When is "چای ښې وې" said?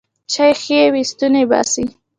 0.31-1.03